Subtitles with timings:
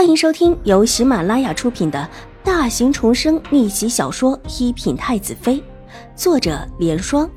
[0.00, 2.08] 欢迎收听由喜马拉雅出品的
[2.42, 5.56] 大型重生逆袭小说《一品太子妃》，
[6.16, 7.30] 作者：莲霜，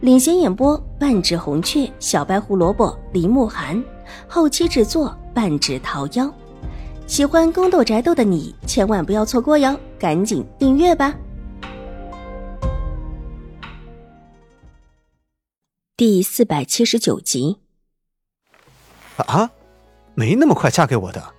[0.00, 3.80] 领衔演播：半指红雀、小白胡萝卜、林慕寒，
[4.26, 6.28] 后期制作：半指桃夭。
[7.06, 11.14] 喜欢宫斗宅斗的你千万不要错过哟，赶紧订阅吧！
[15.96, 17.58] 第四百七十九集。
[19.18, 19.52] 啊，
[20.16, 21.37] 没那么快嫁给我的。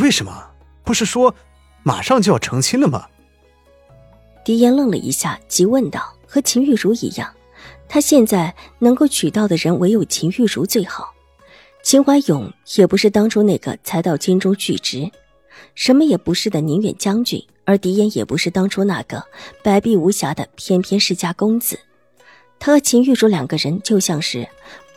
[0.00, 0.50] 为什么？
[0.82, 1.34] 不是说
[1.82, 3.06] 马上就要成亲了吗？
[4.44, 7.32] 狄言愣了一下，急问道：“和秦玉茹一样，
[7.86, 11.12] 他现在能够娶到的人唯有秦玉茹最好。
[11.82, 15.10] 秦怀勇也不是当初那个才到京中殉职，
[15.74, 19.22] 什么也不是的宁远将军，而狄言也不是当初那个
[19.62, 21.78] 白璧无瑕的翩翩世家公子。
[22.58, 24.48] 他和秦玉茹两个人就像是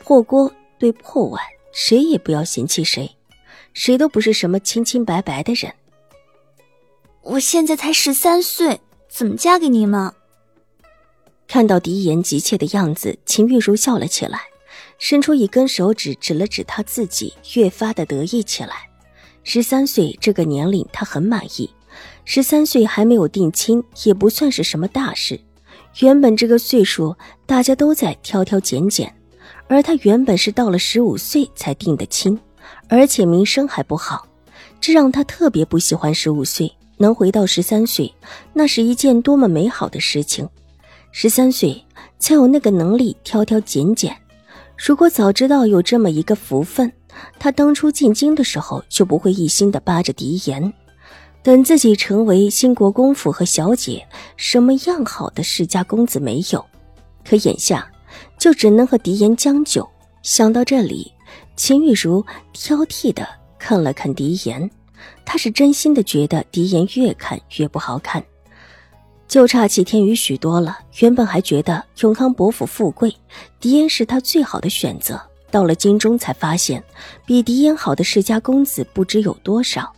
[0.04, 1.44] 破锅对破碗，
[1.74, 3.14] 谁也不要嫌弃谁。”
[3.73, 5.73] 谁都不是什么清清白白的人。
[7.22, 10.14] 我现在才十三岁，怎么嫁给你吗？
[11.48, 14.39] 看到狄言急切的样子，秦玉茹笑了起来，
[14.98, 18.89] 伸出一根手指指了指他自己，越发的得意起来。
[19.44, 21.70] 十三岁这个年龄，他很满意。
[22.26, 25.39] 十三岁还没有定亲，也不算是什么大事。
[26.00, 29.14] 原本这个岁数，大家都在挑挑拣拣，
[29.67, 32.39] 而他原本是到了十五岁才定的亲。
[32.88, 34.28] 而且名声还不好，
[34.80, 36.72] 这让他特别不喜欢十五岁。
[36.97, 38.14] 能回到十三岁，
[38.53, 40.47] 那是一件多么美好的事情。
[41.11, 41.83] 十三岁
[42.20, 44.16] 才有那个能力挑挑拣拣。
[44.78, 46.92] 如果早知道有这么一个福分，
[47.39, 50.73] 他当初进京的时候就不会一心的扒着狄言。
[51.42, 56.66] 等自己成为新国公府和小姐，什么样好的世家公子没有？
[57.27, 57.92] 可眼下
[58.38, 59.88] 就只能和狄言将就。
[60.22, 61.12] 想到这里。
[61.56, 63.28] 秦玉茹挑剔的
[63.59, 64.70] 看了看狄言，
[65.26, 68.23] 她是真心的觉得狄言越看越不好看，
[69.28, 70.80] 就差齐天宇许多了。
[71.00, 73.16] 原本还觉得永康伯府富贵，
[73.60, 76.83] 狄言是他最好的选择，到了京中才发现，
[77.26, 79.92] 比狄言好的世家公子不知有多少。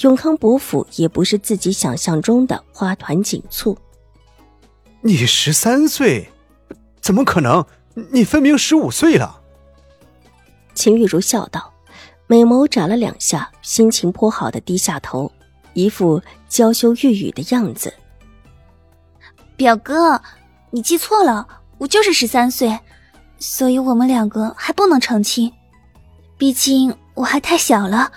[0.00, 3.76] 永康伯府也不是自己想象中的花团锦簇。
[5.02, 6.28] 你十三岁，
[7.00, 7.64] 怎么可能？
[8.10, 9.42] 你分明十五岁了。
[10.76, 11.72] 秦玉茹笑道，
[12.26, 15.32] 美眸眨了两下，心情颇好的低下头，
[15.72, 17.92] 一副娇羞欲语的样子。
[19.56, 20.20] 表哥，
[20.70, 21.48] 你记错了，
[21.78, 22.78] 我就是十三岁，
[23.38, 25.50] 所以我们两个还不能成亲，
[26.36, 28.12] 毕竟我还太小了，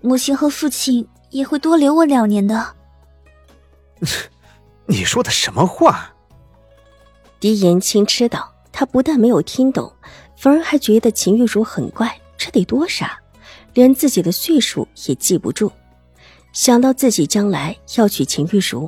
[0.00, 2.74] 母亲和父亲也会多留我两年的。
[4.86, 6.12] 你说的什么话？
[7.40, 9.92] 狄言轻嗤道，他不但没有听懂。
[10.44, 13.18] 反而还觉得秦玉茹很怪，这得多傻，
[13.72, 15.72] 连自己的岁数也记不住。
[16.52, 18.86] 想到自己将来要娶秦玉茹，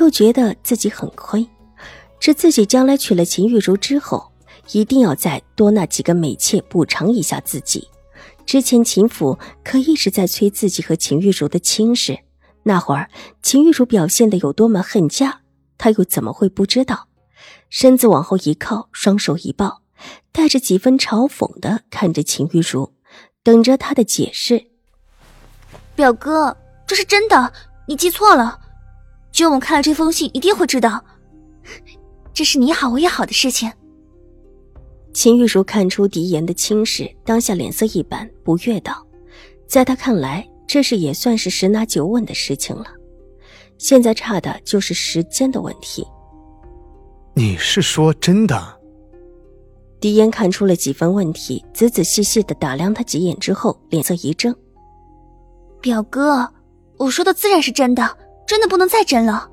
[0.00, 1.46] 又觉得自己很亏。
[2.18, 4.32] 这自己将来娶了秦玉茹之后，
[4.72, 7.86] 一定要再多纳几个美妾补偿一下自己。
[8.46, 12.18] 之前秦府可一直在催自己和秦玉茹的亲事，
[12.62, 13.10] 那会儿
[13.42, 15.42] 秦玉茹表现的有多么恨嫁，
[15.76, 17.08] 他又怎么会不知道？
[17.68, 19.82] 身子往后一靠，双手一抱。
[20.32, 22.92] 带着几分嘲讽的看着秦玉茹，
[23.42, 24.66] 等着他的解释。
[25.94, 27.52] 表哥，这是真的，
[27.88, 28.60] 你记错了。
[29.32, 31.04] 舅母看了这封信，一定会知道，
[32.32, 33.70] 这是你好我也好的事情。
[35.12, 39.06] 秦玉茹看出狄言的轻视，当下脸色一板，不悦道
[39.66, 42.86] ：“在他看来，这事也算是十拿九稳的事情了。
[43.78, 46.06] 现在差的就是时间的问题。”
[47.34, 48.80] 你是说真的？
[49.98, 54.54] 狄烟看出了几分问题，仔仔细细的打量他几眼之后，脸色一怔
[55.80, 56.52] ：“表哥，
[56.98, 59.50] 我说的自然是真的，真的不能再真了。”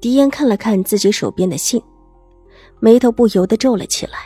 [0.00, 1.80] 狄烟看了看自己手边的信，
[2.80, 4.18] 眉头不由得皱了起来。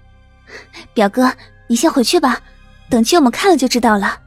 [0.94, 1.30] “表哥，
[1.68, 2.40] 你先回去吧，
[2.88, 4.18] 等剧我们看了就知道了。”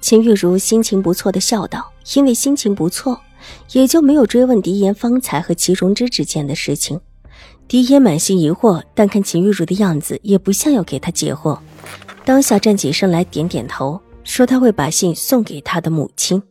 [0.00, 3.20] 秦玉茹心情不错的笑道，因为心情不错，
[3.72, 6.98] 也就没有追问狄言方才和齐荣之之间的事情。
[7.70, 11.56] 狄言满心疑惑，但看秦玉茹的样子，也不像要给他解惑。
[12.24, 16.42] 当下站起身来，点点头，说他会把信送给他的母亲。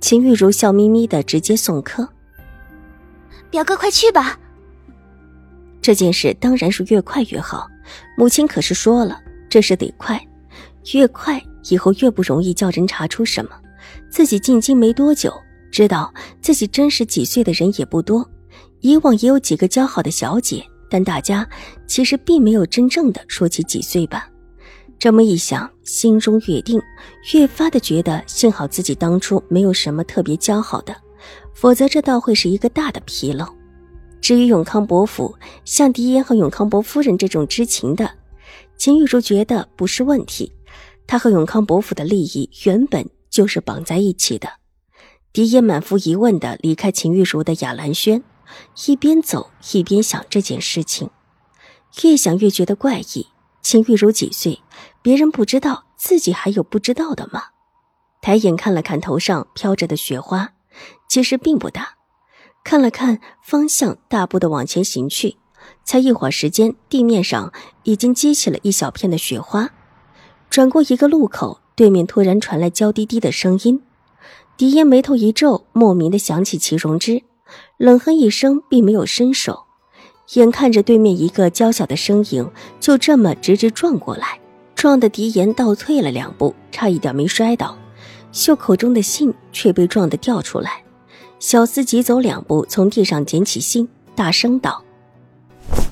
[0.00, 2.08] 秦玉茹笑眯眯的直接送客。
[3.48, 4.36] 表哥，快去吧。
[5.80, 7.68] 这件事当然是越快越好。
[8.18, 9.16] 母亲可是说了，
[9.48, 10.20] 这事得快，
[10.94, 11.40] 越快
[11.70, 13.52] 以后越不容易叫人查出什么。
[14.10, 15.32] 自己进京没多久，
[15.70, 18.28] 知道自己真实几岁的人也不多。
[18.84, 21.48] 以往也有几个交好的小姐，但大家
[21.86, 24.28] 其实并没有真正的说起几岁吧。
[24.98, 26.78] 这么一想，心中越定，
[27.32, 30.94] 越发的觉得幸好自己当初没有什么特别交好的，
[31.54, 33.46] 否则这倒会是一个大的纰漏。
[34.20, 35.34] 至于永康伯府，
[35.64, 38.10] 像狄言和永康伯夫人这种知情的，
[38.76, 40.52] 秦玉茹觉得不是问题。
[41.06, 44.46] 他和永康伯府的利益原本就是绑在一起的。
[45.32, 48.22] 狄言满腹疑问的离开秦玉茹的雅兰轩，
[48.86, 51.10] 一边走一边想这件事情，
[52.02, 53.28] 越想越觉得怪异。
[53.62, 54.60] 秦玉茹几岁？
[55.00, 57.44] 别人不知道，自己还有不知道的吗？
[58.20, 60.52] 抬眼看了看头上飘着的雪花，
[61.08, 61.94] 其实并不大。
[62.62, 65.36] 看了看方向，大步的往前行去。
[65.82, 67.52] 才一会儿时间，地面上
[67.84, 69.70] 已经激起了一小片的雪花。
[70.50, 73.82] 转过一个路口，对面突然传来娇滴滴的声音。
[74.56, 77.22] 狄烟眉头一皱，莫名的想起齐荣之，
[77.78, 79.64] 冷哼一声，并没有伸手。
[80.34, 82.50] 眼看着对面一个娇小的身影
[82.80, 84.38] 就这么直直撞过来，
[84.74, 87.76] 撞得狄言倒退了两步，差一点没摔倒。
[88.32, 90.82] 袖口中的信却被撞得掉出来。
[91.38, 94.82] 小厮急走两步，从地上捡起信，大声道：“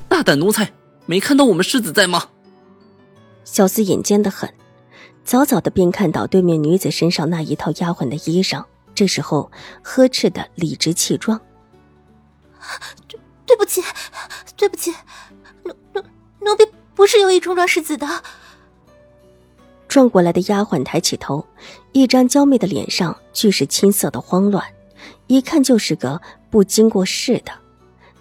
[0.09, 0.71] 大胆奴才，
[1.05, 2.23] 没看到我们世子在吗？”
[3.45, 4.51] 小厮眼尖的很，
[5.23, 8.65] 早早的便看到对面女子身上那一套丫鬟的衣裳，
[8.95, 9.51] 这时候
[9.83, 11.39] 呵斥的理直气壮
[13.07, 13.81] ：“对对不起，
[14.55, 14.91] 对不起，
[15.63, 16.01] 奴奴
[16.39, 16.65] 奴婢
[16.95, 18.07] 不是有意冲撞世子的。”
[19.87, 21.45] 撞过来的丫鬟抬起头，
[21.91, 24.65] 一张娇媚的脸上俱是青涩的慌乱。
[25.27, 27.51] 一看就是个不经过事的，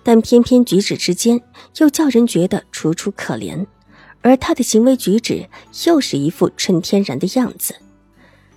[0.02, 1.40] 但偏偏举止之间
[1.78, 3.66] 又叫人觉得楚楚可怜，
[4.20, 5.48] 而她的行为举止
[5.86, 7.74] 又是一副纯天然的样子，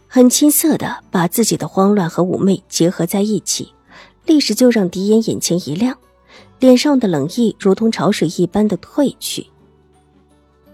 [0.08, 3.74] 很青涩的把自己的慌乱和妩媚结合在一起，
[4.26, 5.98] 立时就让狄言眼前一亮，
[6.60, 9.48] 脸上的冷意如同潮水一般的退去。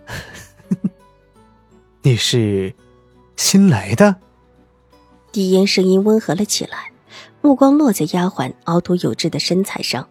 [2.02, 2.74] 你是
[3.36, 4.16] 新来的？
[5.32, 6.92] 狄言声音温和了起来。
[7.42, 10.08] 目光落在丫鬟凹凸有致的身材上，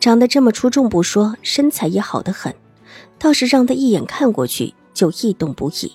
[0.00, 2.54] 长得这么出众不说，身材也好得很，
[3.18, 5.92] 倒是让他一眼看过去就异动不已。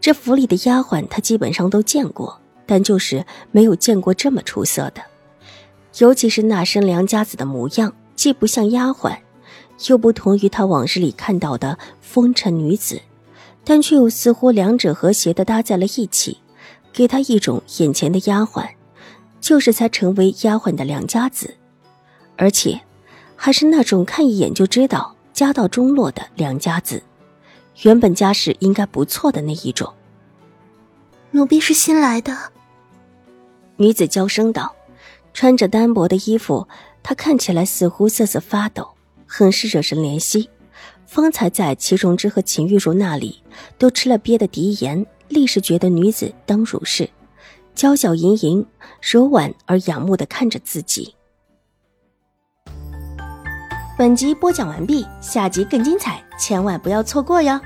[0.00, 5.02] 这府里的丫鬟他基本上都见过，但就是没有见过这么出色的，
[5.98, 9.16] 尤其是那身良家子的模样，既不像丫鬟，
[9.88, 13.00] 又不同于他往日里看到的风尘女子，
[13.64, 16.38] 但却又似乎两者和谐的搭在了一起，
[16.92, 18.68] 给他一种眼前的丫鬟。
[19.40, 21.54] 就是才成为丫鬟的良家子，
[22.38, 22.80] 而且
[23.36, 27.02] 还是那种看一眼就知道家道中落的良家子，
[27.82, 29.92] 原本家世应该不错的那一种。
[31.32, 32.34] 奴婢是新来的。
[33.76, 34.74] 女子娇声道，
[35.34, 36.66] 穿着单薄的衣服，
[37.02, 38.88] 她看起来似乎瑟瑟发抖，
[39.26, 40.48] 很是惹人怜惜。
[41.06, 43.42] 方才在齐荣之和秦玉茹那里
[43.76, 47.10] 都吃了鳖的狄言，立时觉得女子当如是。
[47.74, 48.64] 娇小盈盈、
[49.00, 51.14] 柔婉而仰慕的看着自己。
[53.98, 57.60] 本集播讲完毕，下集更精彩，千万不要错过哟。